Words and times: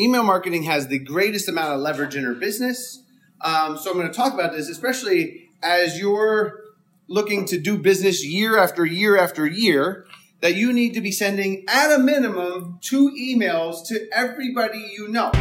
email 0.00 0.22
marketing 0.22 0.62
has 0.62 0.86
the 0.86 0.98
greatest 0.98 1.48
amount 1.48 1.74
of 1.74 1.80
leverage 1.80 2.14
in 2.14 2.22
her 2.22 2.34
business. 2.34 3.02
Um, 3.40 3.76
so 3.76 3.90
I'm 3.90 3.96
going 3.96 4.06
to 4.08 4.14
talk 4.14 4.32
about 4.32 4.52
this, 4.52 4.68
especially 4.68 5.50
as 5.60 5.98
you're 5.98 6.60
looking 7.08 7.44
to 7.46 7.58
do 7.58 7.76
business 7.76 8.24
year 8.24 8.58
after 8.58 8.86
year 8.86 9.18
after 9.18 9.46
year. 9.46 10.06
That 10.40 10.54
you 10.54 10.72
need 10.72 10.94
to 10.94 11.00
be 11.00 11.10
sending 11.10 11.64
at 11.68 11.92
a 11.92 11.98
minimum 11.98 12.78
two 12.80 13.10
emails 13.10 13.84
to 13.88 14.06
everybody 14.12 14.92
you 14.96 15.08
know. 15.08 15.32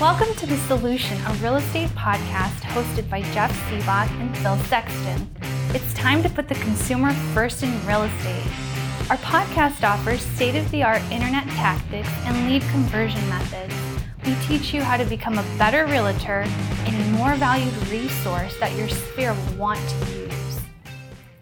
Welcome 0.00 0.34
to 0.36 0.46
The 0.46 0.56
Solution, 0.68 1.18
a 1.26 1.34
real 1.42 1.56
estate 1.56 1.90
podcast 1.90 2.62
hosted 2.62 3.10
by 3.10 3.20
Jeff 3.34 3.52
Sibbach 3.68 4.08
and 4.22 4.34
Phil 4.38 4.56
Sexton. 4.70 5.30
It's 5.74 5.92
time 5.92 6.22
to 6.22 6.30
put 6.30 6.48
the 6.48 6.54
consumer 6.54 7.12
first 7.34 7.62
in 7.62 7.86
real 7.86 8.04
estate. 8.04 8.71
Our 9.10 9.18
podcast 9.18 9.82
offers 9.82 10.24
state 10.24 10.54
of 10.54 10.70
the 10.70 10.84
art 10.84 11.02
internet 11.10 11.44
tactics 11.48 12.08
and 12.24 12.48
lead 12.48 12.62
conversion 12.70 13.28
methods. 13.28 13.74
We 14.24 14.34
teach 14.46 14.72
you 14.72 14.80
how 14.80 14.96
to 14.96 15.04
become 15.04 15.38
a 15.38 15.42
better 15.58 15.84
realtor 15.86 16.44
and 16.46 16.96
a 16.96 17.18
more 17.18 17.34
valued 17.34 17.74
resource 17.88 18.56
that 18.60 18.74
your 18.76 18.88
sphere 18.88 19.34
will 19.34 19.56
want 19.56 19.80
to 19.80 20.06
use. 20.12 20.60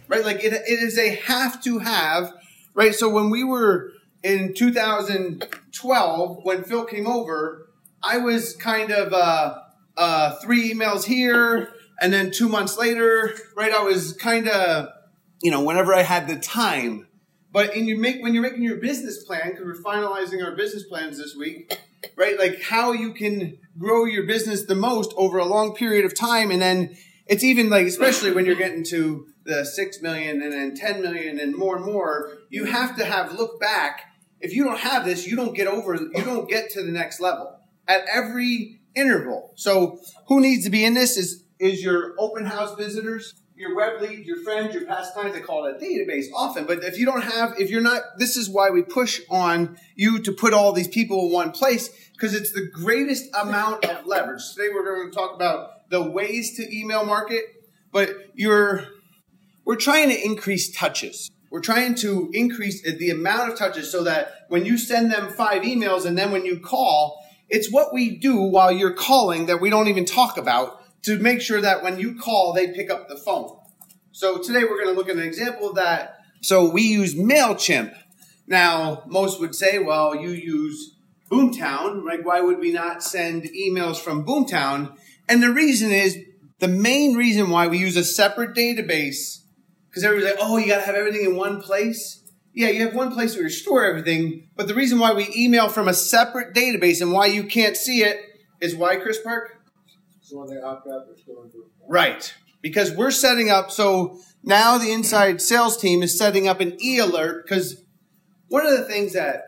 Right? 0.09 0.25
Like 0.25 0.43
it, 0.43 0.55
it 0.55 0.81
is 0.81 0.99
a 0.99 1.11
have 1.27 1.63
to 1.65 1.79
have, 1.79 2.33
right? 2.75 2.95
So 2.95 3.09
when 3.11 3.31
we 3.31 3.45
were 3.45 3.93
in 4.23 4.55
2012, 4.55 6.39
when 6.43 6.65
Phil 6.65 6.87
came 6.87 7.07
over, 7.07 7.69
I 8.03 8.17
was 8.17 8.57
kind 8.57 8.91
of 8.91 9.13
uh, 9.13 9.59
uh, 9.99 10.33
three 10.37 10.73
emails 10.73 11.05
here, 11.05 11.69
and 12.01 12.13
then 12.13 12.33
two 12.33 12.49
months 12.49 12.79
later, 12.79 13.35
right? 13.55 13.73
I 13.73 13.83
was 13.83 14.15
kind 14.15 14.49
of, 14.49 14.89
you 15.43 15.51
know, 15.51 15.63
whenever 15.63 15.95
I 15.95 16.03
had 16.03 16.27
the 16.27 16.37
time. 16.37 17.07
But 17.53 17.75
in 17.75 17.87
you 17.87 17.99
make 17.99 18.23
when 18.23 18.35
you're 18.35 18.43
making 18.43 18.63
your 18.63 18.77
business 18.77 19.25
plan, 19.25 19.51
because 19.51 19.65
we're 19.65 19.83
finalizing 19.83 20.45
our 20.45 20.55
business 20.55 20.85
plans 20.85 21.19
this 21.19 21.35
week, 21.37 21.77
right? 22.17 22.39
Like 22.39 22.63
how 22.63 22.93
you 22.93 23.13
can 23.13 23.59
grow 23.79 24.05
your 24.05 24.27
business 24.27 24.65
the 24.65 24.75
most 24.75 25.13
over 25.17 25.39
a 25.39 25.45
long 25.45 25.75
period 25.75 26.05
of 26.05 26.15
time, 26.15 26.51
and 26.51 26.63
then 26.63 26.97
it's 27.27 27.45
even 27.45 27.71
like 27.71 27.87
especially 27.87 28.33
when 28.33 28.47
you're 28.47 28.55
getting 28.55 28.85
to 28.85 29.27
the 29.45 29.65
six 29.65 30.01
million 30.01 30.43
and 30.43 30.53
then 30.53 30.75
ten 30.75 31.03
million 31.03 31.39
and 31.39 31.57
more 31.57 31.77
and 31.77 31.85
more, 31.85 32.39
you 32.51 32.67
have 32.67 32.97
to 32.97 33.05
have 33.05 33.33
look 33.33 33.61
back. 33.61 34.03
If 34.41 34.55
you 34.55 34.65
don't 34.65 34.79
have 34.81 35.05
this, 35.05 35.27
you 35.27 35.37
don't 35.37 35.55
get 35.55 35.67
over. 35.67 35.95
You 35.95 36.25
don't 36.25 36.49
get 36.49 36.71
to 36.71 36.83
the 36.83 36.93
next 36.93 37.21
level 37.21 37.61
at 37.91 38.05
every 38.11 38.81
interval. 38.95 39.53
So 39.57 39.99
who 40.29 40.41
needs 40.41 40.65
to 40.65 40.71
be 40.71 40.85
in 40.85 40.95
this 40.95 41.17
is, 41.17 41.45
is 41.59 41.83
your 41.83 42.15
open 42.19 42.47
house 42.47 42.75
visitors, 42.77 43.35
your 43.61 43.77
web 43.77 44.01
lead, 44.01 44.25
your 44.25 44.43
friends, 44.43 44.75
your 44.75 44.87
past 44.87 45.13
clients. 45.13 45.37
They 45.37 45.43
call 45.43 45.67
it 45.67 45.77
a 45.77 45.85
database 45.85 46.27
often. 46.35 46.65
But 46.65 46.83
if 46.83 46.99
you 46.99 47.05
don't 47.05 47.23
have, 47.23 47.55
if 47.59 47.69
you're 47.71 47.83
not, 47.83 48.01
this 48.17 48.37
is 48.37 48.49
why 48.49 48.71
we 48.71 48.83
push 48.83 49.21
on 49.29 49.77
you 49.95 50.19
to 50.21 50.33
put 50.33 50.55
all 50.55 50.73
these 50.73 50.89
people 50.89 51.27
in 51.27 51.33
one 51.33 51.53
place 51.53 51.91
because 52.13 52.35
it's 52.35 52.53
the 52.53 52.67
greatest 52.73 53.29
amount 53.39 53.85
of 53.85 54.07
leverage. 54.07 54.43
Today 54.55 54.69
we're 54.73 54.85
going 54.85 55.11
to 55.11 55.15
talk 55.15 55.35
about 55.35 55.91
the 55.91 56.03
ways 56.03 56.57
to 56.57 56.75
email 56.75 57.05
market, 57.05 57.45
but 57.93 58.09
you're, 58.35 58.87
we're 59.67 59.77
trying 59.77 60.09
to 60.09 60.25
increase 60.25 60.75
touches. 60.75 61.31
We're 61.51 61.61
trying 61.61 61.97
to 61.97 62.31
increase 62.33 62.83
the 62.83 63.11
amount 63.11 63.53
of 63.53 63.59
touches 63.59 63.93
so 63.93 64.05
that 64.05 64.47
when 64.49 64.65
you 64.65 64.79
send 64.79 65.13
them 65.13 65.29
five 65.29 65.63
emails 65.63 66.07
and 66.07 66.17
then 66.17 66.33
when 66.33 66.47
you 66.47 66.61
call, 66.61 67.23
it's 67.51 67.71
what 67.71 67.93
we 67.93 68.17
do 68.17 68.37
while 68.41 68.73
you're 68.73 68.95
calling 68.95 69.47
that 69.47 69.61
we 69.61 69.69
don't 69.69 69.89
even 69.89 70.07
talk 70.07 70.39
about 70.39 70.80
to 71.03 71.19
make 71.19 71.41
sure 71.41 71.61
that 71.61 71.83
when 71.83 71.99
you 71.99 72.15
call, 72.17 72.53
they 72.53 72.73
pick 72.73 72.91
up 72.91 73.09
the 73.09 73.17
phone. 73.17 73.59
So 74.13 74.39
today 74.39 74.65
we're 74.65 74.83
going 74.83 74.95
to 74.95 74.99
look 74.99 75.09
at 75.09 75.17
an 75.17 75.23
example 75.23 75.71
of 75.71 75.77
that. 75.77 76.21
So 76.43 76.69
we 76.69 76.83
use 76.83 77.15
MailChimp. 77.15 77.95
Now, 78.47 79.05
most 79.07 79.41
would 79.41 79.55
say, 79.55 79.79
well, 79.79 80.15
you 80.15 80.31
use 80.31 80.97
Boomtown, 81.31 82.03
right? 82.03 82.25
Why 82.25 82.41
would 82.41 82.59
we 82.59 82.73
not 82.73 83.03
send 83.03 83.45
emails 83.45 83.99
from 83.99 84.25
Boomtown? 84.25 84.97
And 85.29 85.43
the 85.43 85.53
reason 85.53 85.93
is 85.93 86.19
the 86.59 86.69
main 86.69 87.15
reason 87.15 87.51
why 87.51 87.69
we 87.69 87.79
use 87.79 87.97
a 87.97 88.05
separate 88.05 88.55
database, 88.55 89.43
because 89.89 90.03
everybody's 90.03 90.37
like, 90.37 90.45
oh, 90.45 90.57
you 90.57 90.67
got 90.67 90.81
to 90.81 90.87
have 90.87 90.97
everything 90.97 91.25
in 91.25 91.37
one 91.37 91.63
place 91.63 92.21
yeah, 92.53 92.69
you 92.69 92.85
have 92.85 92.95
one 92.95 93.13
place 93.13 93.35
where 93.35 93.45
you 93.45 93.51
store 93.51 93.85
everything, 93.85 94.49
but 94.57 94.67
the 94.67 94.75
reason 94.75 94.99
why 94.99 95.13
we 95.13 95.29
email 95.37 95.69
from 95.69 95.89
a 95.89 95.95
separate 95.95 96.53
database 96.53 97.01
and 97.01 97.13
why 97.13 97.27
you 97.27 97.45
can't 97.45 97.77
see 97.77 98.03
it 98.03 98.21
is 98.61 98.75
why, 98.75 98.97
Chris 98.97 99.21
Park? 99.23 99.60
So 100.31 100.39
when 100.39 100.49
they 100.49 100.63
opt 100.63 100.87
out, 100.87 101.07
they're 101.07 101.17
still 101.17 101.43
in 101.43 101.51
Right. 101.89 102.33
Because 102.63 102.93
we're 102.93 103.11
setting 103.11 103.51
up, 103.51 103.71
so 103.71 104.21
now 104.45 104.79
the 104.79 104.93
inside 104.93 105.43
sales 105.43 105.77
team 105.77 106.03
is 106.03 106.17
setting 106.17 106.47
up 106.47 106.61
an 106.61 106.81
e 106.81 106.99
alert 106.99 107.45
because 107.45 107.83
one 108.49 108.65
of 108.65 108.73
the 108.73 108.85
things 108.85 109.15
that 109.15 109.43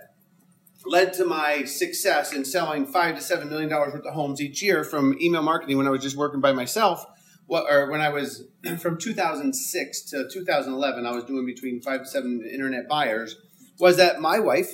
led 0.85 1.13
to 1.15 1.25
my 1.25 1.65
success 1.65 2.33
in 2.33 2.45
selling 2.45 2.87
five 2.87 3.15
to 3.15 3.21
seven 3.21 3.49
million 3.49 3.69
dollars 3.69 3.93
worth 3.93 4.05
of 4.05 4.15
homes 4.15 4.41
each 4.41 4.61
year 4.61 4.83
from 4.83 5.17
email 5.21 5.43
marketing 5.43 5.77
when 5.77 5.87
I 5.87 5.91
was 5.91 6.03
just 6.03 6.17
working 6.17 6.41
by 6.41 6.53
myself 6.53 7.07
what 7.47 7.71
or 7.71 7.91
when 7.91 8.01
I 8.01 8.09
was 8.09 8.45
from 8.79 8.99
2006 8.99 10.03
to 10.11 10.29
2011, 10.33 11.07
I 11.07 11.13
was 11.13 11.25
doing 11.25 11.47
between 11.47 11.81
five 11.81 12.01
to 12.01 12.07
seven 12.07 12.43
internet 12.51 12.89
buyers. 12.89 13.37
Was 13.79 13.99
that 13.99 14.21
my 14.21 14.39
wife 14.39 14.71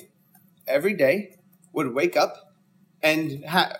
every 0.67 0.95
day 0.95 1.37
would 1.73 1.93
wake 1.93 2.17
up 2.17 2.37
and 3.03 3.45
ha- 3.45 3.77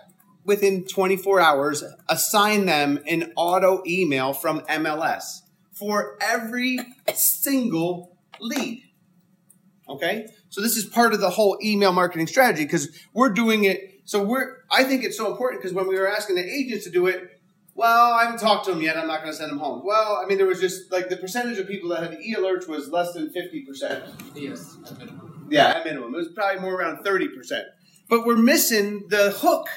within 0.49 0.85
24 0.85 1.41
hours 1.41 1.85
assign 2.09 2.65
them 2.67 2.99
an 3.07 3.33
auto 3.37 3.83
email 3.87 4.33
from 4.33 4.61
MLS 4.63 5.43
for 5.73 6.19
every 6.21 6.79
single 7.15 8.17
lead. 8.41 8.83
Okay, 9.89 10.27
so 10.49 10.61
this 10.61 10.77
is 10.77 10.85
part 10.87 11.13
of 11.15 11.21
the 11.21 11.31
whole 11.31 11.59
email 11.63 11.93
marketing 11.93 12.27
strategy 12.27 12.65
because 12.65 12.89
we're 13.13 13.29
doing 13.29 13.65
it. 13.65 14.01
So 14.07 14.25
we're 14.25 14.57
I 14.71 14.85
think 14.85 15.05
it's 15.05 15.17
so 15.17 15.31
important 15.31 15.63
because 15.63 15.75
when 15.75 15.87
we 15.87 15.97
were 15.97 16.09
asking 16.09 16.37
the 16.37 16.45
agents 16.45 16.85
to 16.85 16.91
do 16.91 17.07
it, 17.07 17.41
well, 17.75 18.13
I 18.13 18.25
haven't 18.25 18.41
talked 18.41 18.65
to 18.65 18.73
them 18.73 18.83
yet. 18.83 18.97
I'm 18.97 19.07
not 19.07 19.21
going 19.21 19.33
to 19.33 19.39
send 19.39 19.53
them 19.53 19.59
home. 19.59 19.83
Well, 19.85 20.21
I 20.21 20.27
mean, 20.27 20.37
there 20.37 20.49
was 20.49 20.61
just 20.61 20.91
like 20.91 21.09
the 21.09 21.17
percentage 21.17 21.59
of 21.59 21.69
people 21.69 21.91
that 21.91 22.03
had 22.03 22.13
the 22.13 22.19
e 22.19 22.35
alerts 22.37 22.67
was 22.67 22.89
less 22.89 23.13
than 23.13 23.33
50%. 23.33 24.35
Yes, 24.35 24.77
at 24.85 24.99
minimum. 24.99 25.49
Yeah, 25.51 25.69
at 25.69 25.85
minimum. 25.85 26.13
It 26.15 26.19
was 26.19 26.29
probably 26.29 26.61
more 26.61 26.75
around 26.75 27.05
30%. 27.05 27.63
But 28.09 28.27
we're 28.27 28.37
missing 28.37 29.07
the 29.09 29.31
hook, 29.31 29.69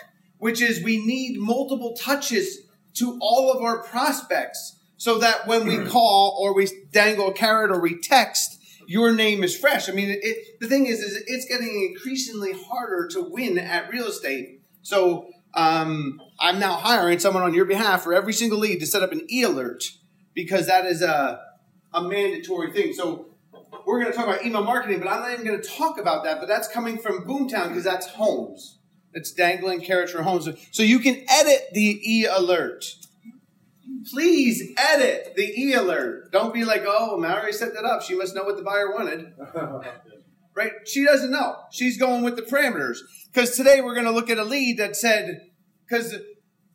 which 0.41 0.59
is 0.59 0.83
we 0.83 0.97
need 0.97 1.39
multiple 1.39 1.93
touches 1.93 2.61
to 2.95 3.15
all 3.21 3.53
of 3.53 3.61
our 3.61 3.83
prospects 3.83 4.79
so 4.97 5.19
that 5.19 5.45
when 5.45 5.67
we 5.67 5.85
call 5.85 6.35
or 6.41 6.55
we 6.55 6.67
dangle 6.91 7.29
a 7.29 7.33
carrot 7.33 7.69
or 7.69 7.79
we 7.79 7.99
text, 7.99 8.59
your 8.87 9.13
name 9.13 9.43
is 9.43 9.55
fresh. 9.55 9.87
I 9.87 9.91
mean, 9.91 10.09
it, 10.09 10.59
the 10.59 10.67
thing 10.67 10.87
is, 10.87 10.99
is 10.99 11.23
it's 11.27 11.45
getting 11.45 11.93
increasingly 11.93 12.53
harder 12.53 13.07
to 13.11 13.21
win 13.21 13.59
at 13.59 13.91
real 13.91 14.07
estate. 14.07 14.63
So 14.81 15.29
um, 15.53 16.19
I'm 16.39 16.57
now 16.57 16.73
hiring 16.73 17.19
someone 17.19 17.43
on 17.43 17.53
your 17.53 17.65
behalf 17.65 18.01
for 18.01 18.11
every 18.11 18.33
single 18.33 18.57
lead 18.57 18.79
to 18.79 18.87
set 18.87 19.03
up 19.03 19.11
an 19.11 19.27
e 19.29 19.43
alert 19.43 19.83
because 20.33 20.65
that 20.65 20.87
is 20.87 21.03
a, 21.03 21.39
a 21.93 22.01
mandatory 22.01 22.71
thing. 22.71 22.93
So 22.93 23.27
we're 23.85 23.99
going 23.99 24.11
to 24.11 24.17
talk 24.17 24.25
about 24.25 24.43
email 24.43 24.63
marketing, 24.63 25.01
but 25.01 25.07
I'm 25.07 25.21
not 25.21 25.33
even 25.33 25.45
going 25.45 25.61
to 25.61 25.69
talk 25.69 25.99
about 25.99 26.23
that. 26.23 26.39
But 26.39 26.47
that's 26.47 26.67
coming 26.67 26.97
from 26.97 27.27
Boomtown 27.27 27.67
because 27.67 27.83
that's 27.83 28.07
homes. 28.07 28.79
It's 29.13 29.31
dangling 29.31 29.81
carrots 29.81 30.11
for 30.11 30.23
homes. 30.23 30.47
So 30.71 30.83
you 30.83 30.99
can 30.99 31.23
edit 31.29 31.69
the 31.73 31.99
e 32.03 32.25
alert. 32.25 32.85
Please 34.09 34.73
edit 34.77 35.33
the 35.35 35.43
e 35.43 35.73
alert. 35.73 36.31
Don't 36.31 36.53
be 36.53 36.63
like, 36.63 36.83
oh, 36.85 37.17
Mallory 37.17 37.53
set 37.53 37.73
that 37.73 37.85
up. 37.85 38.01
She 38.01 38.15
must 38.15 38.35
know 38.35 38.43
what 38.43 38.57
the 38.57 38.63
buyer 38.63 38.91
wanted. 38.91 39.33
right? 40.55 40.71
She 40.85 41.05
doesn't 41.05 41.31
know. 41.31 41.57
She's 41.71 41.97
going 41.97 42.23
with 42.23 42.35
the 42.35 42.41
parameters. 42.41 42.99
Because 43.31 43.55
today 43.55 43.81
we're 43.81 43.93
going 43.93 44.05
to 44.05 44.11
look 44.11 44.29
at 44.29 44.37
a 44.37 44.43
lead 44.43 44.77
that 44.77 44.95
said, 44.95 45.41
because 45.87 46.15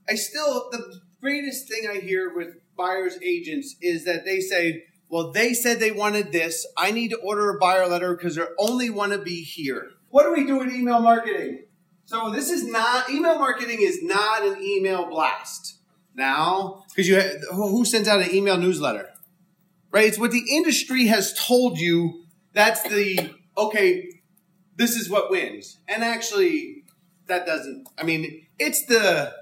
I 0.09 0.15
still, 0.15 0.69
the 0.71 1.01
greatest 1.21 1.69
thing 1.69 1.89
I 1.91 2.01
hear 2.01 2.35
with 2.35 2.57
buyers 2.77 3.19
agents 3.23 3.77
is 3.81 4.05
that 4.05 4.25
they 4.25 4.41
say, 4.41 4.85
well, 5.09 5.33
they 5.33 5.55
said 5.55 5.79
they 5.79 5.93
wanted 5.93 6.33
this. 6.33 6.67
I 6.77 6.91
need 6.91 7.11
to 7.11 7.19
order 7.19 7.51
a 7.51 7.59
buyer 7.59 7.87
letter 7.87 8.15
because 8.17 8.37
they 8.37 8.43
only 8.59 8.91
want 8.91 9.13
to 9.13 9.19
be 9.19 9.43
here. 9.43 9.91
What 10.09 10.25
do 10.25 10.33
we 10.33 10.47
do 10.47 10.61
in 10.63 10.75
email 10.75 11.01
marketing? 11.01 11.65
So 12.07 12.31
this 12.31 12.51
is 12.51 12.65
not, 12.65 13.11
email 13.11 13.39
marketing 13.39 13.79
is 13.81 14.03
not 14.03 14.47
an 14.47 14.63
email 14.63 15.07
blast. 15.11 15.79
Now, 16.15 16.85
because 16.89 17.09
you, 17.09 17.21
who 17.53 17.85
sends 17.85 18.09
out 18.09 18.23
an 18.23 18.35
email 18.35 18.57
newsletter? 18.57 19.11
Right? 19.91 20.07
It's 20.07 20.19
what 20.19 20.31
the 20.31 20.45
industry 20.51 21.07
has 21.07 21.35
told 21.35 21.79
you. 21.79 22.25
That's 22.53 22.83
the, 22.85 23.31
okay, 23.59 24.09
this 24.77 24.95
is 24.97 25.11
what 25.11 25.31
wins. 25.31 25.79
And 25.89 26.05
actually, 26.05 26.85
that 27.27 27.45
doesn't, 27.45 27.89
I 27.99 28.05
mean, 28.05 28.47
it's 28.59 28.87
the 28.87 29.35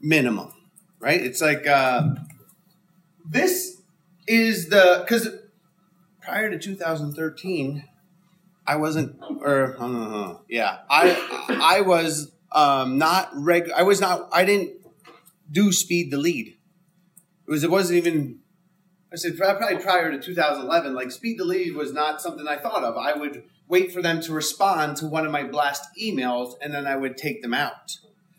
minimum, 0.00 0.52
right? 1.00 1.20
It's 1.20 1.40
like, 1.40 1.66
uh, 1.66 2.10
this 3.28 3.80
is 4.26 4.68
the, 4.68 5.02
because 5.04 5.28
prior 6.20 6.50
to 6.50 6.58
2013, 6.58 7.84
I 8.70 8.76
wasn't, 8.76 9.16
or, 9.20 9.76
uh, 9.80 10.36
yeah, 10.48 10.78
I, 10.88 11.58
I 11.60 11.80
was 11.80 12.30
um, 12.52 12.98
not 12.98 13.28
reg, 13.34 13.68
I 13.72 13.82
was 13.82 14.00
not, 14.00 14.28
I 14.32 14.44
didn't 14.44 14.74
do 15.50 15.72
speed 15.72 16.12
the 16.12 16.18
lead. 16.18 16.56
It 17.48 17.50
was, 17.50 17.64
it 17.64 17.70
wasn't 17.70 18.06
even, 18.06 18.38
I 19.12 19.16
said 19.16 19.36
probably 19.36 19.78
prior 19.78 20.12
to 20.12 20.20
2011, 20.20 20.94
like 20.94 21.10
speed 21.10 21.40
the 21.40 21.44
lead 21.44 21.74
was 21.74 21.92
not 21.92 22.22
something 22.22 22.46
I 22.46 22.58
thought 22.58 22.84
of. 22.84 22.96
I 22.96 23.12
would 23.12 23.42
wait 23.66 23.92
for 23.92 24.02
them 24.02 24.20
to 24.20 24.32
respond 24.32 24.98
to 24.98 25.08
one 25.08 25.26
of 25.26 25.32
my 25.32 25.42
blast 25.42 25.88
emails, 26.00 26.54
and 26.62 26.72
then 26.72 26.86
I 26.86 26.94
would 26.94 27.16
take 27.16 27.42
them 27.42 27.52
out. 27.52 27.98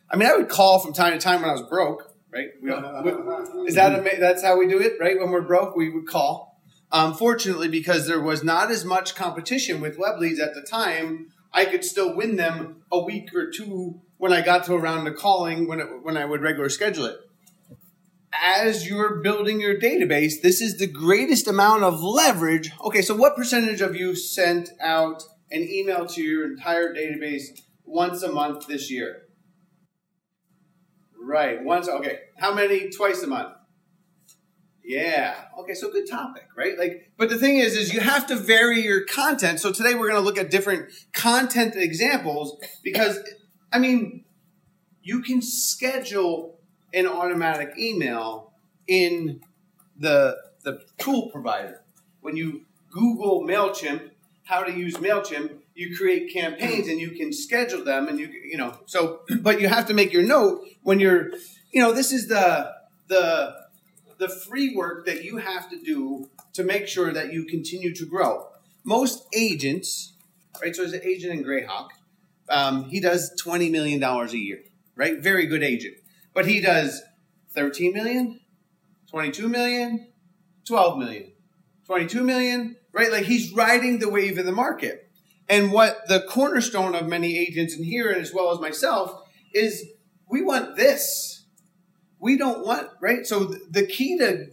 I 0.09 0.15
mean, 0.15 0.29
I 0.29 0.37
would 0.37 0.47
call 0.47 0.79
from 0.79 0.93
time 0.93 1.11
to 1.11 1.19
time 1.19 1.41
when 1.41 1.49
I 1.49 1.53
was 1.53 1.63
broke, 1.63 2.15
right? 2.31 2.51
We, 2.61 2.69
we, 2.69 3.67
is 3.67 3.75
that 3.75 3.99
a, 3.99 4.17
that's 4.17 4.41
how 4.41 4.57
we 4.57 4.69
do 4.69 4.79
it, 4.79 4.93
right? 4.97 5.19
When 5.19 5.29
we're 5.29 5.41
broke, 5.41 5.75
we 5.75 5.89
would 5.89 6.07
call. 6.07 6.50
Um, 6.91 7.13
fortunately, 7.13 7.69
because 7.69 8.07
there 8.07 8.21
was 8.21 8.43
not 8.43 8.69
as 8.69 8.83
much 8.83 9.15
competition 9.15 9.79
with 9.79 9.97
web 9.97 10.19
leads 10.19 10.39
at 10.39 10.53
the 10.53 10.61
time, 10.61 11.29
I 11.53 11.65
could 11.65 11.85
still 11.85 12.15
win 12.15 12.35
them 12.35 12.83
a 12.91 12.99
week 12.99 13.33
or 13.33 13.49
two 13.49 14.01
when 14.17 14.33
I 14.33 14.41
got 14.41 14.65
to 14.65 14.73
around 14.73 15.05
the 15.05 15.11
calling 15.11 15.67
when 15.67 15.79
it, 15.79 15.87
when 16.03 16.17
I 16.17 16.25
would 16.25 16.41
regular 16.41 16.69
schedule 16.69 17.05
it. 17.05 17.17
As 18.33 18.87
you're 18.87 19.21
building 19.21 19.59
your 19.59 19.79
database, 19.79 20.41
this 20.41 20.61
is 20.61 20.77
the 20.77 20.87
greatest 20.87 21.47
amount 21.47 21.83
of 21.83 22.01
leverage. 22.01 22.71
Okay, 22.83 23.01
so 23.01 23.15
what 23.15 23.35
percentage 23.35 23.81
of 23.81 23.95
you 23.95 24.15
sent 24.15 24.69
out 24.81 25.23
an 25.49 25.63
email 25.63 26.05
to 26.05 26.21
your 26.21 26.45
entire 26.45 26.93
database 26.93 27.59
once 27.83 28.23
a 28.23 28.31
month 28.31 28.67
this 28.67 28.89
year? 28.89 29.23
Right, 31.21 31.61
once. 31.63 31.87
Okay, 31.87 32.19
how 32.37 32.53
many 32.53 32.89
twice 32.89 33.21
a 33.23 33.27
month? 33.27 33.53
Yeah. 34.83 35.35
Okay, 35.59 35.73
so 35.73 35.91
good 35.91 36.09
topic, 36.09 36.47
right? 36.55 36.77
Like, 36.77 37.11
but 37.17 37.29
the 37.29 37.37
thing 37.37 37.57
is, 37.57 37.75
is 37.75 37.93
you 37.93 37.99
have 37.99 38.27
to 38.27 38.35
vary 38.35 38.81
your 38.81 39.05
content. 39.05 39.59
So 39.59 39.71
today 39.71 39.93
we're 39.93 40.09
going 40.09 40.21
to 40.21 40.25
look 40.25 40.37
at 40.37 40.49
different 40.49 40.89
content 41.13 41.75
examples 41.75 42.59
because, 42.83 43.19
I 43.71 43.79
mean, 43.79 44.25
you 45.03 45.21
can 45.21 45.41
schedule 45.41 46.59
an 46.93 47.07
automatic 47.07 47.73
email 47.77 48.51
in 48.87 49.41
the 49.97 50.37
the 50.63 50.81
tool 50.97 51.29
provider. 51.31 51.81
When 52.21 52.35
you 52.35 52.65
Google 52.91 53.43
Mailchimp, 53.43 54.11
how 54.45 54.63
to 54.63 54.71
use 54.71 54.95
Mailchimp, 54.95 55.57
you 55.73 55.95
create 55.95 56.33
campaigns 56.33 56.87
and 56.87 56.99
you 56.99 57.11
can 57.11 57.31
schedule 57.31 57.83
them, 57.83 58.07
and 58.07 58.19
you 58.19 58.27
you 58.27 58.57
know. 58.57 58.79
So, 58.85 59.21
but 59.41 59.61
you 59.61 59.67
have 59.67 59.87
to 59.87 59.93
make 59.93 60.11
your 60.11 60.23
note 60.23 60.65
when 60.83 60.99
you're, 60.99 61.31
you 61.71 61.81
know, 61.81 61.93
this 61.93 62.11
is 62.11 62.27
the 62.27 62.71
the 63.07 63.60
the 64.21 64.29
free 64.29 64.75
work 64.75 65.07
that 65.07 65.23
you 65.23 65.37
have 65.37 65.67
to 65.71 65.81
do 65.81 66.29
to 66.53 66.63
make 66.63 66.87
sure 66.87 67.11
that 67.11 67.33
you 67.33 67.43
continue 67.43 67.91
to 67.95 68.05
grow. 68.05 68.47
Most 68.83 69.25
agents, 69.33 70.13
right? 70.61 70.75
So, 70.75 70.83
as 70.83 70.93
an 70.93 71.01
agent 71.03 71.33
in 71.33 71.43
Grayhawk, 71.43 71.89
um, 72.47 72.85
he 72.85 72.99
does 72.99 73.33
twenty 73.39 73.71
million 73.71 73.99
dollars 73.99 74.33
a 74.33 74.37
year, 74.37 74.59
right? 74.95 75.17
Very 75.17 75.47
good 75.47 75.63
agent, 75.63 75.95
but 76.35 76.47
he 76.47 76.61
does 76.61 77.01
13 77.53 77.93
million, 77.93 78.39
22 79.09 79.49
million, 79.49 80.07
12 80.65 80.99
million, 80.99 81.31
22 81.85 82.23
million, 82.23 82.77
right? 82.93 83.11
Like 83.11 83.25
he's 83.25 83.51
riding 83.51 83.99
the 83.99 84.09
wave 84.09 84.37
of 84.37 84.45
the 84.45 84.51
market. 84.51 85.09
And 85.49 85.71
what 85.71 86.07
the 86.07 86.21
cornerstone 86.21 86.95
of 86.95 87.07
many 87.07 87.37
agents 87.37 87.75
in 87.75 87.83
here, 87.83 88.09
as 88.09 88.33
well 88.33 88.51
as 88.51 88.59
myself, 88.59 89.27
is 89.53 89.83
we 90.29 90.41
want 90.41 90.77
this 90.77 91.40
we 92.21 92.37
don't 92.37 92.65
want, 92.65 92.87
right? 93.01 93.25
So 93.25 93.43
the 93.69 93.85
key 93.85 94.17
to 94.19 94.47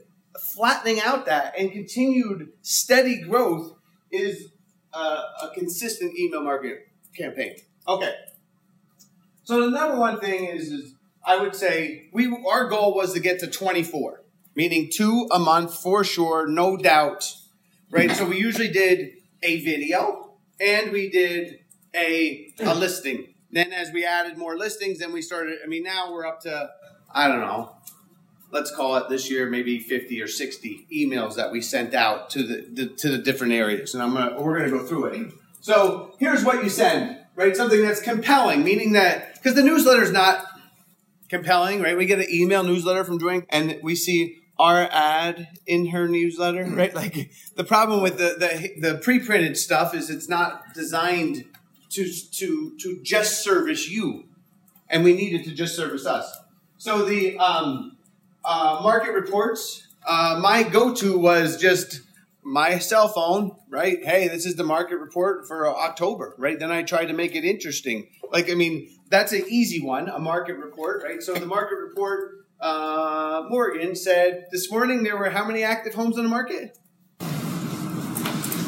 flattening 0.55 1.01
out 1.01 1.27
that 1.27 1.55
and 1.59 1.71
continued 1.71 2.49
steady 2.63 3.21
growth 3.21 3.75
is 4.11 4.49
a, 4.93 4.99
a 4.99 5.51
consistent 5.55 6.19
email 6.19 6.43
marketing 6.43 6.79
campaign. 7.17 7.57
Okay. 7.87 8.15
So 9.45 9.71
the 9.71 9.71
number 9.71 9.99
one 9.99 10.19
thing 10.19 10.47
is, 10.47 10.73
is 10.73 10.95
I 11.25 11.37
would 11.37 11.55
say 11.55 12.09
we 12.13 12.27
our 12.49 12.69
goal 12.69 12.95
was 12.95 13.13
to 13.13 13.21
get 13.21 13.39
to 13.41 13.47
24, 13.47 14.23
meaning 14.55 14.91
two 14.93 15.29
a 15.31 15.39
month 15.39 15.75
for 15.75 16.05
sure, 16.05 16.49
no 16.49 16.77
doubt. 16.77 17.33
Right? 17.91 18.11
so 18.11 18.27
we 18.27 18.39
usually 18.39 18.69
did 18.69 19.13
a 19.43 19.63
video 19.65 20.35
and 20.61 20.93
we 20.93 21.09
did 21.09 21.61
a, 21.95 22.53
a 22.61 22.75
listing. 22.75 23.35
Then 23.51 23.73
as 23.73 23.91
we 23.93 24.05
added 24.05 24.37
more 24.37 24.59
listings, 24.59 24.99
then 24.99 25.13
we 25.13 25.23
started, 25.23 25.59
I 25.65 25.67
mean, 25.67 25.85
now 25.85 26.13
we're 26.13 26.27
up 26.27 26.41
to 26.43 26.71
I 27.13 27.29
don't 27.29 27.41
know, 27.41 27.73
let's 28.51 28.75
call 28.75 28.97
it 28.97 29.09
this 29.09 29.31
year 29.31 29.49
maybe 29.49 29.79
50 29.79 30.21
or 30.23 30.29
60 30.29 30.87
emails 30.93 31.37
that 31.37 31.53
we 31.53 31.61
sent 31.61 31.95
out 31.95 32.31
to 32.31 32.43
the, 32.43 32.67
the 32.73 32.87
to 32.87 33.11
the 33.11 33.19
different 33.19 33.53
areas 33.53 33.95
and 33.95 34.03
i'm 34.03 34.15
gonna 34.15 34.41
we're 34.41 34.59
gonna 34.59 34.71
go 34.71 34.85
through 34.85 35.07
it. 35.07 35.33
So 35.61 36.15
here's 36.19 36.45
what 36.45 36.63
you 36.63 36.71
send 36.71 37.19
right? 37.35 37.57
Something 37.57 37.83
that's 37.83 38.01
compelling 38.01 38.65
meaning 38.65 38.93
that 38.93 39.35
because 39.35 39.55
the 39.55 39.63
newsletter 39.63 40.03
is 40.03 40.13
not 40.13 40.45
compelling 41.29 41.81
right? 41.81 41.97
We 41.97 42.07
get 42.07 42.19
an 42.19 42.27
email 42.31 42.63
newsletter 42.63 43.05
from 43.05 43.19
Joanne 43.19 43.47
and 43.51 43.79
we 43.83 43.95
see 43.95 44.39
our 44.59 44.89
ad 44.91 45.49
in 45.67 45.87
her 45.89 46.09
newsletter 46.09 46.65
mm-hmm. 46.65 46.77
right? 46.77 46.95
Like 46.95 47.31
the 47.57 47.65
problem 47.65 48.03
with 48.03 48.19
the 48.19 48.37
the, 48.39 48.89
the 48.91 48.99
pre-printed 48.99 49.57
stuff 49.57 49.95
is 49.95 50.11
it's 50.11 50.29
not 50.29 50.75
designed 50.75 51.45
to 51.91 52.11
to 52.33 52.77
to 52.81 53.01
just 53.03 53.43
service 53.43 53.89
you 53.89 54.25
and 54.89 55.05
we 55.05 55.13
need 55.13 55.35
it 55.35 55.45
to 55.45 55.55
just 55.55 55.77
service 55.77 56.07
us 56.07 56.39
so 56.79 57.05
the 57.05 57.37
um, 57.39 57.97
uh, 58.45 58.81
market 58.83 59.13
reports, 59.13 59.89
uh, 60.07 60.39
my 60.41 60.63
go-to 60.63 61.19
was 61.19 61.61
just 61.61 62.03
my 62.45 62.79
cell 62.79 63.09
phone, 63.09 63.57
right? 63.69 63.99
Hey, 64.05 64.29
this 64.29 64.47
is 64.47 64.55
the 64.55 64.65
market 64.65 64.99
report 64.99 65.49
for 65.49 65.69
October, 65.69 66.37
right? 66.39 66.57
Then 66.59 66.71
I 66.71 66.85
tried 66.85 67.07
to 67.07 67.13
make 67.13 67.35
it 67.35 67.45
interesting. 67.45 68.09
Like, 68.33 68.49
I 68.49 68.55
mean, 68.55 68.89
that's 69.11 69.33
an 69.33 69.45
easy 69.49 69.85
one, 69.85 70.09
a 70.09 70.21
market 70.21 70.57
report, 70.57 71.03
right? 71.03 71.21
So 71.21 71.35
the 71.35 71.47
market 71.47 71.77
report, 71.77 72.47
uh, 72.61 73.45
Morgan 73.49 73.97
said 73.97 74.47
this 74.53 74.71
morning 74.71 75.03
there 75.03 75.17
were 75.17 75.31
how 75.31 75.45
many 75.45 75.65
active 75.65 75.95
homes 75.95 76.17
on 76.17 76.25
the 76.25 76.31
market? 76.31 76.79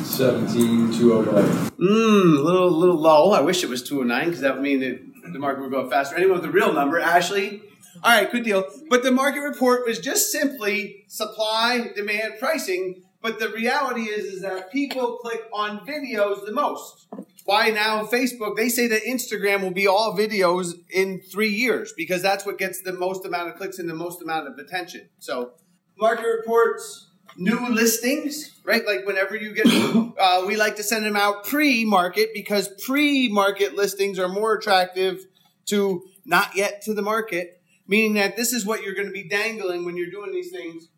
17, 0.03 0.93
209. 0.93 1.71
Mmm, 1.79 2.39
a 2.39 2.43
little, 2.43 2.71
little 2.71 2.99
low. 2.99 3.31
I 3.33 3.41
wish 3.41 3.63
it 3.63 3.71
was 3.71 3.83
209 3.85 4.25
because 4.27 4.41
that 4.41 4.55
would 4.55 4.63
mean 4.63 4.81
that 4.81 5.33
the 5.33 5.39
market 5.39 5.63
would 5.63 5.71
go 5.71 5.83
up 5.83 5.91
faster. 5.91 6.17
Anyone 6.17 6.41
with 6.41 6.43
the 6.43 6.51
real 6.51 6.73
number, 6.73 6.99
Ashley? 6.99 7.63
All 8.03 8.11
right, 8.11 8.31
good 8.31 8.45
deal. 8.45 8.65
But 8.89 9.03
the 9.03 9.11
market 9.11 9.41
report 9.41 9.87
was 9.87 9.99
just 9.99 10.33
simply 10.33 11.05
supply, 11.09 11.91
demand, 11.95 12.35
pricing. 12.39 13.03
But 13.21 13.39
the 13.39 13.51
reality 13.51 14.03
is, 14.03 14.25
is 14.25 14.43
that 14.43 14.73
people 14.73 15.19
click 15.19 15.43
on 15.53 15.81
videos 15.87 16.47
the 16.47 16.53
most. 16.53 17.09
Why 17.45 17.69
now 17.69 18.07
Facebook? 18.07 18.57
They 18.57 18.71
say 18.71 18.87
that 18.87 19.03
Instagram 19.05 19.61
will 19.61 19.73
be 19.73 19.87
all 19.87 20.17
videos 20.17 20.73
in 20.89 21.21
three 21.21 21.51
years 21.51 21.93
because 21.95 22.23
that's 22.23 22.47
what 22.47 22.57
gets 22.57 22.81
the 22.81 22.95
most 22.95 23.27
amount 23.27 23.51
of 23.51 23.57
clicks 23.57 23.79
and 23.79 23.91
the 23.91 23.95
most 23.95 24.23
amount 24.23 24.49
of 24.49 24.57
attention. 24.57 25.11
So, 25.19 25.53
market 25.99 26.27
reports, 26.27 27.11
new 27.37 27.69
listings, 27.69 28.59
right? 28.65 28.87
Like 28.87 29.07
whenever 29.07 29.37
you 29.37 29.53
get, 29.53 29.67
uh, 30.19 30.45
we 30.47 30.57
like 30.57 30.77
to 30.77 30.83
send 30.83 31.05
them 31.05 31.17
out 31.17 31.45
pre-market 31.45 32.31
because 32.33 32.69
pre-market 32.87 33.75
listings 33.75 34.19
are 34.19 34.29
more 34.29 34.55
attractive 34.55 35.27
to 35.67 36.03
not 36.25 36.57
yet 36.57 36.81
to 36.83 36.95
the 36.95 37.03
market 37.03 37.60
meaning 37.91 38.15
that 38.15 38.37
this 38.37 38.53
is 38.53 38.65
what 38.65 38.85
you're 38.85 38.95
going 38.95 39.09
to 39.09 39.13
be 39.13 39.25
dangling 39.25 39.85
when 39.85 39.97
you're 39.97 40.11
doing 40.11 40.31
these 40.31 40.51
things. 40.51 40.89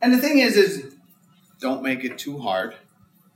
And 0.00 0.14
the 0.14 0.18
thing 0.18 0.38
is, 0.38 0.56
is 0.56 0.94
don't 1.60 1.82
make 1.82 2.04
it 2.04 2.16
too 2.16 2.38
hard, 2.38 2.76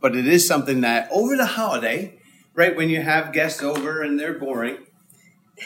but 0.00 0.14
it 0.14 0.26
is 0.26 0.46
something 0.46 0.82
that 0.82 1.08
over 1.10 1.36
the 1.36 1.46
holiday, 1.46 2.18
right 2.54 2.76
when 2.76 2.88
you 2.88 3.02
have 3.02 3.32
guests 3.32 3.60
over 3.60 4.02
and 4.02 4.18
they're 4.18 4.38
boring, 4.38 4.78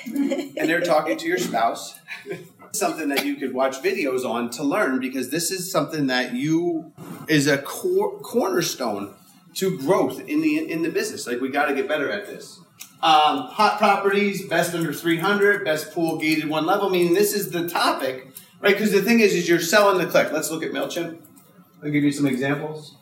and 0.06 0.54
they're 0.54 0.80
talking 0.80 1.18
to 1.18 1.26
your 1.26 1.36
spouse, 1.36 1.98
something 2.72 3.08
that 3.10 3.26
you 3.26 3.36
could 3.36 3.52
watch 3.52 3.82
videos 3.82 4.24
on 4.24 4.48
to 4.50 4.62
learn 4.62 4.98
because 4.98 5.30
this 5.30 5.50
is 5.50 5.70
something 5.70 6.06
that 6.06 6.34
you 6.34 6.92
is 7.28 7.46
a 7.46 7.58
core, 7.58 8.18
cornerstone 8.20 9.14
to 9.54 9.76
growth 9.76 10.20
in 10.26 10.40
the 10.40 10.70
in 10.70 10.82
the 10.82 10.90
business. 10.90 11.26
Like 11.26 11.40
we 11.40 11.50
got 11.50 11.66
to 11.66 11.74
get 11.74 11.86
better 11.86 12.10
at 12.10 12.26
this. 12.26 12.60
Um, 13.02 13.46
hot 13.46 13.78
properties, 13.78 14.46
best 14.46 14.74
under 14.74 14.92
300, 14.92 15.64
best 15.64 15.92
pool 15.92 16.18
gated 16.18 16.48
one 16.50 16.66
level, 16.66 16.90
meaning 16.90 17.14
this 17.14 17.32
is 17.32 17.50
the 17.50 17.66
topic, 17.66 18.28
right? 18.60 18.74
Because 18.74 18.92
the 18.92 19.00
thing 19.00 19.20
is, 19.20 19.32
is 19.32 19.48
you're 19.48 19.58
selling 19.58 19.96
the 19.96 20.06
click. 20.06 20.30
Let's 20.32 20.50
look 20.50 20.62
at 20.62 20.70
MailChimp. 20.70 21.18
I'll 21.82 21.90
give 21.90 22.04
you 22.04 22.12
some 22.12 22.26
examples. 22.26 22.96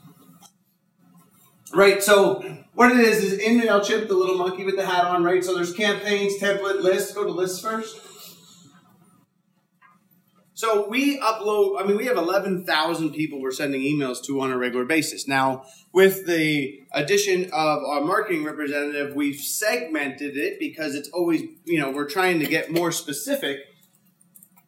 Right, 1.74 2.00
so 2.00 2.44
what 2.74 2.92
it 2.92 3.00
is 3.00 3.24
is 3.24 3.32
in 3.40 3.60
MailChimp, 3.60 4.06
the 4.06 4.14
little 4.14 4.38
monkey 4.38 4.64
with 4.64 4.76
the 4.76 4.86
hat 4.86 5.04
on, 5.04 5.24
right? 5.24 5.44
So 5.44 5.54
there's 5.54 5.72
campaigns, 5.72 6.40
template, 6.40 6.80
lists. 6.80 7.12
Go 7.12 7.24
to 7.24 7.30
lists 7.30 7.60
first. 7.60 7.98
So 10.58 10.88
we 10.88 11.20
upload, 11.20 11.80
I 11.80 11.86
mean, 11.86 11.96
we 11.96 12.06
have 12.06 12.16
11,000 12.16 13.12
people 13.12 13.40
we're 13.40 13.52
sending 13.52 13.80
emails 13.80 14.20
to 14.24 14.40
on 14.40 14.50
a 14.50 14.58
regular 14.58 14.84
basis. 14.84 15.28
Now, 15.28 15.62
with 15.92 16.26
the 16.26 16.80
addition 16.92 17.44
of 17.52 17.84
our 17.84 18.00
marketing 18.00 18.42
representative, 18.42 19.14
we've 19.14 19.38
segmented 19.38 20.36
it 20.36 20.58
because 20.58 20.96
it's 20.96 21.08
always, 21.10 21.42
you 21.64 21.78
know, 21.78 21.92
we're 21.92 22.08
trying 22.08 22.40
to 22.40 22.46
get 22.46 22.72
more 22.72 22.90
specific. 22.90 23.60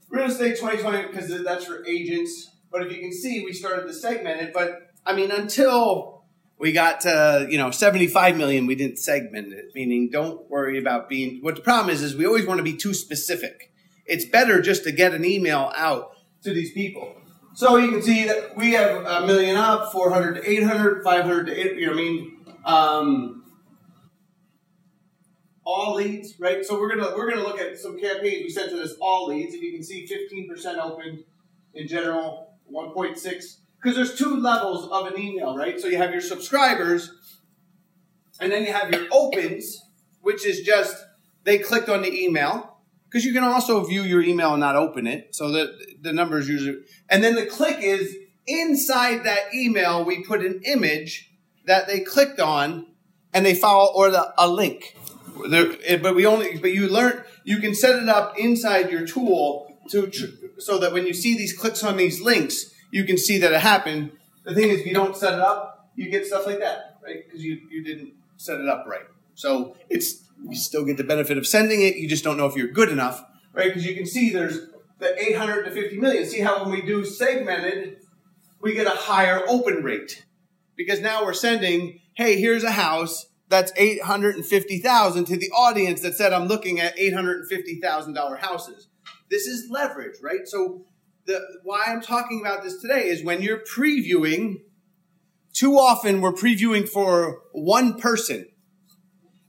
Real 0.08 0.26
estate 0.26 0.58
2020, 0.60 1.08
because 1.08 1.42
that's 1.42 1.64
for 1.64 1.84
agents. 1.84 2.52
But 2.70 2.86
if 2.86 2.92
you 2.92 3.00
can 3.00 3.12
see, 3.12 3.44
we 3.44 3.52
started 3.52 3.88
to 3.88 3.92
segment 3.92 4.40
it. 4.40 4.52
But 4.54 4.92
I 5.04 5.12
mean, 5.16 5.32
until 5.32 6.22
we 6.56 6.70
got 6.70 7.00
to, 7.00 7.48
you 7.50 7.58
know, 7.58 7.72
75 7.72 8.36
million, 8.36 8.66
we 8.68 8.76
didn't 8.76 9.00
segment 9.00 9.52
it, 9.52 9.72
meaning 9.74 10.08
don't 10.12 10.48
worry 10.48 10.78
about 10.78 11.08
being, 11.08 11.40
what 11.42 11.56
the 11.56 11.62
problem 11.62 11.92
is, 11.92 12.00
is 12.00 12.14
we 12.14 12.26
always 12.26 12.46
want 12.46 12.58
to 12.58 12.64
be 12.64 12.76
too 12.76 12.94
specific 12.94 13.69
it's 14.10 14.24
better 14.24 14.60
just 14.60 14.84
to 14.84 14.92
get 14.92 15.14
an 15.14 15.24
email 15.24 15.72
out 15.74 16.16
to 16.42 16.52
these 16.52 16.72
people. 16.72 17.16
So 17.54 17.76
you 17.76 17.90
can 17.90 18.02
see 18.02 18.26
that 18.26 18.56
we 18.56 18.72
have 18.72 19.04
a 19.04 19.26
million 19.26 19.56
up, 19.56 19.92
400 19.92 20.36
to 20.36 20.50
800, 20.50 21.02
500 21.02 21.46
to 21.46 21.52
8, 21.52 21.76
you 21.76 21.86
know, 21.86 21.92
I 21.92 21.96
mean, 21.96 22.36
um, 22.64 23.40
all 25.64 25.94
leads, 25.94 26.38
right? 26.40 26.64
So 26.64 26.78
we're 26.80 26.88
gonna 26.88 27.16
we're 27.16 27.30
gonna 27.30 27.42
look 27.42 27.60
at 27.60 27.78
some 27.78 27.98
campaigns 27.98 28.42
we 28.42 28.50
sent 28.50 28.70
to 28.70 28.76
this 28.76 28.94
all 29.00 29.28
leads. 29.28 29.54
and 29.54 29.62
you 29.62 29.72
can 29.72 29.84
see, 29.84 30.06
fifteen 30.06 30.48
percent 30.48 30.78
open 30.78 31.24
in 31.74 31.86
general, 31.86 32.54
one 32.64 32.92
point 32.92 33.18
six. 33.18 33.58
Because 33.80 33.96
there's 33.96 34.18
two 34.18 34.36
levels 34.36 34.88
of 34.90 35.06
an 35.06 35.18
email, 35.18 35.56
right? 35.56 35.80
So 35.80 35.86
you 35.86 35.96
have 35.96 36.10
your 36.10 36.20
subscribers, 36.20 37.10
and 38.40 38.50
then 38.50 38.64
you 38.64 38.72
have 38.72 38.90
your 38.90 39.06
opens, 39.12 39.80
which 40.20 40.44
is 40.44 40.60
just 40.62 40.96
they 41.44 41.58
clicked 41.58 41.88
on 41.88 42.02
the 42.02 42.12
email. 42.12 42.69
Because 43.10 43.24
you 43.24 43.32
can 43.32 43.42
also 43.42 43.82
view 43.84 44.02
your 44.02 44.22
email 44.22 44.52
and 44.52 44.60
not 44.60 44.76
open 44.76 45.08
it, 45.08 45.34
so 45.34 45.50
that 45.50 45.72
the 46.00 46.12
numbers 46.12 46.48
usually. 46.48 46.78
And 47.08 47.24
then 47.24 47.34
the 47.34 47.44
click 47.44 47.78
is 47.80 48.16
inside 48.46 49.24
that 49.24 49.52
email. 49.52 50.04
We 50.04 50.22
put 50.22 50.44
an 50.44 50.60
image 50.64 51.32
that 51.66 51.88
they 51.88 52.00
clicked 52.00 52.38
on, 52.38 52.86
and 53.34 53.44
they 53.44 53.54
follow 53.54 53.92
or 53.92 54.10
the, 54.10 54.32
a 54.38 54.48
link. 54.48 54.96
There, 55.48 55.98
but 55.98 56.14
we 56.14 56.24
only, 56.24 56.58
but 56.58 56.72
you 56.72 56.88
learn, 56.88 57.24
you 57.44 57.58
can 57.58 57.74
set 57.74 58.00
it 58.00 58.08
up 58.08 58.38
inside 58.38 58.90
your 58.90 59.06
tool 59.06 59.74
to, 59.90 60.10
so 60.58 60.78
that 60.78 60.92
when 60.92 61.06
you 61.06 61.14
see 61.14 61.36
these 61.36 61.56
clicks 61.56 61.82
on 61.82 61.96
these 61.96 62.20
links, 62.20 62.72
you 62.92 63.04
can 63.04 63.18
see 63.18 63.38
that 63.38 63.52
it 63.52 63.60
happened. 63.60 64.12
The 64.44 64.54
thing 64.54 64.68
is, 64.68 64.80
if 64.80 64.86
you 64.86 64.94
don't 64.94 65.16
set 65.16 65.34
it 65.34 65.40
up, 65.40 65.90
you 65.96 66.10
get 66.10 66.26
stuff 66.26 66.46
like 66.46 66.60
that, 66.60 66.98
right? 67.02 67.24
Because 67.24 67.42
you, 67.42 67.60
you 67.70 67.82
didn't 67.82 68.12
set 68.36 68.60
it 68.60 68.68
up 68.68 68.86
right. 68.86 69.06
So 69.34 69.76
it's, 69.88 70.22
you 70.48 70.56
still 70.56 70.84
get 70.84 70.96
the 70.96 71.04
benefit 71.04 71.38
of 71.38 71.46
sending 71.46 71.82
it. 71.82 71.96
You 71.96 72.08
just 72.08 72.24
don't 72.24 72.36
know 72.36 72.46
if 72.46 72.56
you're 72.56 72.68
good 72.68 72.90
enough, 72.90 73.24
right? 73.52 73.68
Because 73.68 73.86
you 73.86 73.94
can 73.94 74.06
see 74.06 74.30
there's 74.30 74.68
the 74.98 75.18
800 75.18 75.64
to 75.64 75.70
50 75.70 75.98
million. 75.98 76.26
See 76.26 76.40
how 76.40 76.62
when 76.62 76.72
we 76.72 76.82
do 76.82 77.04
segmented, 77.04 77.98
we 78.60 78.74
get 78.74 78.86
a 78.86 78.90
higher 78.90 79.42
open 79.48 79.82
rate 79.82 80.24
because 80.76 81.00
now 81.00 81.24
we're 81.24 81.32
sending, 81.32 82.00
hey, 82.14 82.40
here's 82.40 82.64
a 82.64 82.72
house 82.72 83.26
that's 83.48 83.72
850,000 83.76 85.24
to 85.24 85.36
the 85.36 85.50
audience 85.50 86.02
that 86.02 86.14
said 86.14 86.32
I'm 86.32 86.46
looking 86.46 86.78
at 86.78 86.96
$850,000 86.96 88.38
houses. 88.38 88.88
This 89.30 89.46
is 89.46 89.68
leverage, 89.70 90.16
right? 90.22 90.46
So 90.46 90.86
the 91.26 91.40
why 91.64 91.84
I'm 91.86 92.00
talking 92.00 92.40
about 92.40 92.62
this 92.62 92.80
today 92.80 93.08
is 93.08 93.24
when 93.24 93.42
you're 93.42 93.60
previewing 93.60 94.62
too 95.52 95.74
often 95.74 96.20
we're 96.20 96.32
previewing 96.32 96.88
for 96.88 97.42
one 97.52 97.98
person 97.98 98.46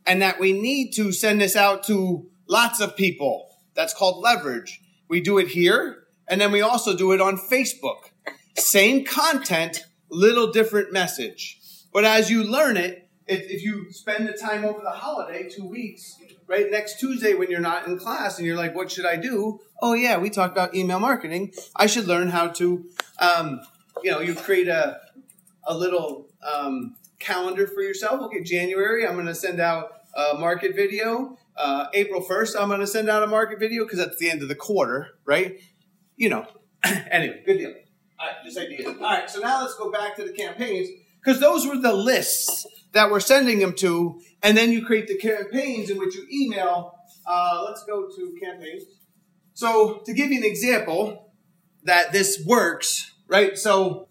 and 0.05 0.21
that 0.21 0.39
we 0.39 0.53
need 0.53 0.91
to 0.93 1.11
send 1.11 1.41
this 1.41 1.55
out 1.55 1.83
to 1.85 2.27
lots 2.47 2.79
of 2.81 2.95
people. 2.95 3.49
That's 3.75 3.93
called 3.93 4.21
leverage. 4.23 4.81
We 5.07 5.21
do 5.21 5.37
it 5.37 5.49
here 5.49 6.01
and 6.31 6.39
then 6.39 6.53
we 6.53 6.61
also 6.61 6.95
do 6.95 7.11
it 7.11 7.19
on 7.19 7.37
Facebook. 7.37 8.11
Same 8.57 9.03
content, 9.03 9.85
little 10.09 10.51
different 10.51 10.93
message. 10.93 11.59
But 11.91 12.05
as 12.05 12.31
you 12.31 12.43
learn 12.43 12.77
it, 12.77 13.09
if, 13.27 13.41
if 13.49 13.63
you 13.63 13.91
spend 13.91 14.27
the 14.27 14.33
time 14.33 14.63
over 14.63 14.79
the 14.81 14.91
holiday, 14.91 15.49
two 15.49 15.65
weeks, 15.65 16.17
right, 16.47 16.71
next 16.71 16.99
Tuesday 17.01 17.33
when 17.33 17.51
you're 17.51 17.59
not 17.59 17.85
in 17.85 17.97
class 17.99 18.37
and 18.37 18.47
you're 18.47 18.55
like, 18.55 18.73
what 18.73 18.89
should 18.89 19.05
I 19.05 19.17
do? 19.17 19.59
Oh, 19.81 19.93
yeah, 19.93 20.17
we 20.17 20.29
talked 20.29 20.53
about 20.53 20.73
email 20.73 20.99
marketing. 20.99 21.51
I 21.75 21.87
should 21.87 22.07
learn 22.07 22.29
how 22.29 22.47
to, 22.47 22.85
um, 23.19 23.59
you 24.03 24.11
know, 24.11 24.21
you 24.21 24.33
create 24.33 24.69
a, 24.69 25.01
a 25.65 25.77
little 25.77 26.29
um, 26.49 26.95
calendar 27.21 27.67
for 27.67 27.81
yourself. 27.81 28.21
Okay, 28.21 28.43
January, 28.43 29.07
I'm 29.07 29.13
going 29.13 29.27
to 29.27 29.35
send 29.35 29.59
out 29.59 29.91
a 30.15 30.37
market 30.37 30.75
video. 30.75 31.37
Uh, 31.55 31.87
April 31.93 32.21
1st, 32.21 32.59
I'm 32.59 32.67
going 32.67 32.79
to 32.79 32.87
send 32.87 33.09
out 33.09 33.23
a 33.23 33.27
market 33.27 33.59
video 33.59 33.83
because 33.83 33.99
that's 33.99 34.17
the 34.17 34.29
end 34.29 34.41
of 34.41 34.47
the 34.47 34.55
quarter, 34.55 35.09
right? 35.25 35.59
You 36.15 36.29
know, 36.29 36.47
anyway, 36.83 37.43
good 37.45 37.57
deal. 37.57 37.73
All 38.19 38.27
right, 38.27 38.35
this 38.43 38.57
idea. 38.57 38.87
All 38.87 38.99
right, 38.99 39.29
so 39.29 39.39
now 39.39 39.61
let's 39.61 39.75
go 39.75 39.91
back 39.91 40.15
to 40.17 40.23
the 40.23 40.33
campaigns 40.33 40.89
because 41.23 41.39
those 41.39 41.65
were 41.67 41.77
the 41.77 41.93
lists 41.93 42.65
that 42.93 43.09
we're 43.09 43.19
sending 43.19 43.59
them 43.59 43.73
to, 43.73 44.19
and 44.43 44.57
then 44.57 44.71
you 44.71 44.85
create 44.85 45.07
the 45.07 45.17
campaigns 45.17 45.89
in 45.89 45.97
which 45.97 46.15
you 46.15 46.25
email. 46.31 46.95
Uh, 47.25 47.63
let's 47.65 47.83
go 47.85 48.07
to 48.07 48.37
campaigns. 48.41 48.83
So 49.53 50.01
to 50.05 50.13
give 50.13 50.31
you 50.31 50.37
an 50.37 50.43
example 50.43 51.31
that 51.83 52.11
this 52.11 52.43
works, 52.45 53.11
right? 53.27 53.57
So, 53.57 54.07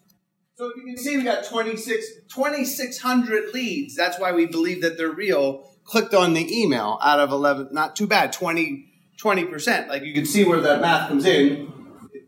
so 0.61 0.69
if 0.69 0.77
you 0.77 0.85
can 0.85 0.99
see, 0.99 1.17
we 1.17 1.25
got 1.25 1.43
26, 1.43 2.07
2,600 2.29 3.55
leads. 3.55 3.97
That's 3.97 4.19
why 4.19 4.33
we 4.33 4.45
believe 4.45 4.83
that 4.83 4.99
they're 4.99 5.11
real. 5.11 5.67
Clicked 5.85 6.13
on 6.13 6.35
the 6.35 6.47
email 6.55 6.99
out 7.03 7.19
of 7.19 7.33
11, 7.33 7.71
not 7.73 7.97
too 7.97 8.07
bad, 8.07 8.31
20, 8.31 8.87
20%. 9.19 9.89
Like 9.89 10.03
you 10.03 10.13
can 10.13 10.27
see 10.27 10.45
where 10.45 10.61
that 10.61 10.83
math 10.83 11.09
comes 11.09 11.25
in 11.25 11.73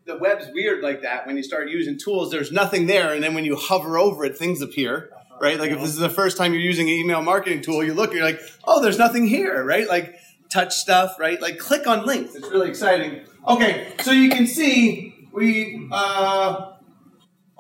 the 0.07 0.17
web's 0.17 0.47
weird 0.55 0.83
like 0.83 1.03
that. 1.03 1.27
When 1.27 1.37
you 1.37 1.43
start 1.43 1.69
using 1.69 1.99
tools, 1.99 2.31
there's 2.31 2.51
nothing 2.51 2.87
there, 2.87 3.13
and 3.13 3.23
then 3.23 3.35
when 3.35 3.45
you 3.45 3.55
hover 3.55 3.99
over 3.99 4.25
it, 4.25 4.37
things 4.37 4.63
appear. 4.63 5.11
Right? 5.39 5.61
Like 5.61 5.71
if 5.71 5.81
this 5.81 5.91
is 5.91 5.99
the 5.99 6.09
first 6.09 6.39
time 6.39 6.55
you're 6.55 6.63
using 6.63 6.89
an 6.89 6.95
email 6.95 7.21
marketing 7.21 7.61
tool, 7.61 7.85
you 7.85 7.93
look, 7.93 8.15
you're 8.15 8.25
like, 8.25 8.41
oh, 8.65 8.81
there's 8.81 8.99
nothing 8.99 9.27
here, 9.27 9.63
right? 9.63 9.87
Like 9.87 10.19
touch 10.51 10.75
stuff, 10.75 11.19
right? 11.19 11.41
Like 11.41 11.59
click 11.59 11.87
on 11.87 12.07
links. 12.07 12.35
It's 12.35 12.49
really 12.49 12.71
exciting. 12.71 13.27
Okay, 13.47 13.93
so 14.01 14.11
you 14.11 14.31
can 14.31 14.47
see 14.47 15.29
we 15.33 15.89
uh, 15.91 16.72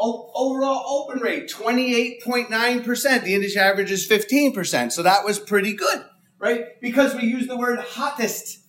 overall 0.02 0.85
open 0.87 1.23
rate 1.23 1.50
28.9%. 1.50 3.23
The 3.23 3.35
industry 3.35 3.61
average 3.61 3.90
is 3.90 4.09
15%. 4.09 4.92
So 4.92 5.02
that 5.02 5.25
was 5.25 5.38
pretty 5.38 5.75
good, 5.75 6.04
right? 6.38 6.80
Because 6.80 7.14
we 7.14 7.23
use 7.23 7.47
the 7.47 7.56
word 7.56 7.78
hottest 7.80 8.62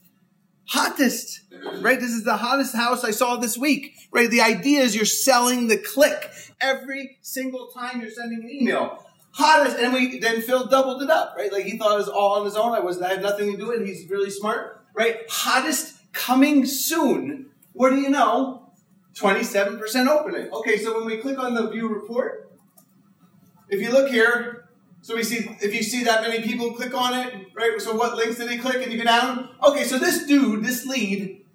hottest, 0.66 1.42
right? 1.82 2.00
This 2.00 2.12
is 2.12 2.24
the 2.24 2.38
hottest 2.38 2.76
house 2.76 3.04
I 3.04 3.12
saw 3.12 3.38
this 3.38 3.58
week, 3.58 3.96
right? 4.12 4.30
The 4.30 4.42
idea 4.42 4.82
is 4.82 4.96
you're 4.96 5.06
selling 5.06 5.68
the 5.68 5.78
click 5.78 6.32
every 6.62 7.18
single 7.22 7.68
time 7.68 8.02
you're 8.02 8.10
sending 8.10 8.44
an 8.44 8.50
email. 8.50 9.06
Hottest, 9.32 9.78
and 9.78 9.94
we 9.94 10.20
then 10.20 10.42
Phil 10.42 10.68
doubled 10.68 11.02
it 11.02 11.10
up, 11.10 11.36
right? 11.36 11.52
Like 11.52 11.66
he 11.66 11.78
thought 11.78 11.94
it 11.94 11.98
was 11.98 12.10
all 12.10 12.40
on 12.40 12.46
his 12.46 12.56
own. 12.56 12.74
I 12.74 12.80
was 12.80 13.02
I 13.02 13.10
had 13.10 13.24
nothing 13.24 13.52
to 13.52 13.58
do 13.58 13.72
it. 13.72 13.86
He's 13.86 14.08
really 14.10 14.30
smart, 14.30 14.86
right? 14.94 15.22
Hottest 15.28 15.96
coming 16.14 16.66
soon. 16.66 17.48
What 17.74 17.90
do 17.90 18.00
you 18.00 18.10
know? 18.10 18.63
27% 19.16 20.08
opening. 20.08 20.52
Okay, 20.52 20.78
so 20.78 20.98
when 20.98 21.06
we 21.06 21.18
click 21.18 21.38
on 21.38 21.54
the 21.54 21.70
view 21.70 21.88
report, 21.88 22.52
if 23.70 23.82
you 23.82 23.92
look 23.92 24.10
here, 24.10 24.70
so 25.02 25.16
we 25.16 25.24
see 25.24 25.50
if 25.62 25.74
you 25.76 25.84
see 25.84 26.04
that 26.06 26.22
many 26.22 26.42
people 26.42 26.74
click 26.74 26.94
on 26.94 27.14
it, 27.14 27.48
right? 27.56 27.80
So 27.80 27.96
what 27.96 28.16
links 28.16 28.38
did 28.38 28.50
he 28.50 28.58
click? 28.58 28.82
And 28.82 28.92
you 28.92 28.98
go 28.98 29.04
down. 29.04 29.50
Okay, 29.62 29.84
so 29.84 30.00
this 30.00 30.26
dude, 30.26 30.64
this 30.64 30.86
lead, 30.86 31.46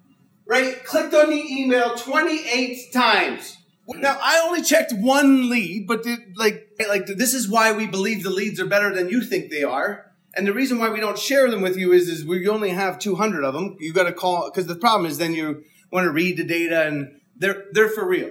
right, 0.45 0.83
clicked 0.85 1.13
on 1.13 1.29
the 1.29 1.35
email 1.35 1.95
28 1.95 2.93
times. 2.93 3.57
Now 3.87 4.19
I 4.21 4.39
only 4.45 4.61
checked 4.61 4.93
one 4.93 5.49
lead, 5.49 5.87
but 5.87 6.03
did, 6.03 6.37
like 6.37 6.69
like 6.87 7.07
this 7.07 7.33
is 7.33 7.49
why 7.49 7.71
we 7.71 7.87
believe 7.87 8.23
the 8.23 8.29
leads 8.29 8.59
are 8.59 8.67
better 8.67 8.93
than 8.93 9.09
you 9.09 9.21
think 9.21 9.49
they 9.49 9.63
are. 9.63 10.11
And 10.35 10.45
the 10.45 10.53
reason 10.53 10.77
why 10.77 10.89
we 10.89 10.99
don't 10.99 11.17
share 11.17 11.49
them 11.49 11.61
with 11.61 11.75
you 11.75 11.91
is 11.91 12.07
is 12.07 12.23
we 12.23 12.47
only 12.47 12.69
have 12.69 12.99
200 12.99 13.43
of 13.43 13.55
them. 13.55 13.77
You 13.79 13.91
got 13.93 14.03
to 14.03 14.13
call 14.13 14.49
because 14.49 14.67
the 14.67 14.75
problem 14.75 15.09
is 15.09 15.17
then 15.17 15.33
you 15.33 15.63
want 15.91 16.05
to 16.05 16.11
read 16.11 16.37
the 16.37 16.43
data 16.43 16.85
and 16.85 17.18
they're 17.39 17.65
they're 17.71 17.89
for 17.89 18.05
real. 18.05 18.29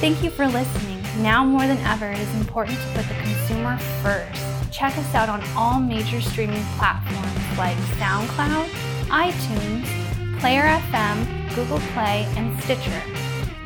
Thank 0.00 0.22
you 0.22 0.30
for 0.30 0.46
listening. 0.46 1.02
Now 1.22 1.44
more 1.44 1.66
than 1.66 1.78
ever, 1.78 2.06
it 2.06 2.18
is 2.18 2.34
important 2.36 2.78
to 2.78 2.86
put 2.94 3.08
the 3.08 3.14
consumer 3.14 3.76
first. 4.02 4.42
Check 4.72 4.96
us 4.96 5.14
out 5.14 5.28
on 5.28 5.42
all 5.56 5.80
major 5.80 6.20
streaming 6.20 6.62
platforms 6.78 7.58
like 7.58 7.76
SoundCloud, 7.98 8.68
iTunes, 9.08 10.40
Player 10.40 10.62
FM, 10.62 11.54
Google 11.54 11.80
Play, 11.92 12.26
and 12.36 12.58
Stitcher. 12.62 13.02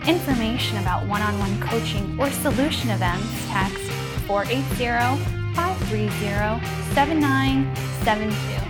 Information 0.06 0.78
about 0.78 1.06
one 1.06 1.22
on 1.22 1.38
one 1.38 1.60
coaching 1.60 2.18
or 2.18 2.30
solution 2.30 2.90
events, 2.90 3.28
text 3.48 3.78
480 4.26 5.22
530 5.54 6.66
7972. 6.94 8.63